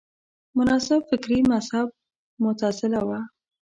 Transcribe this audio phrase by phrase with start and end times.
[0.57, 1.87] مناسب فکري مذهب
[2.43, 3.19] معتزله وه